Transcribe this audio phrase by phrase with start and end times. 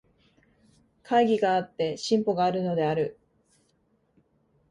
[1.03, 3.19] 懐疑があって進歩があるのである。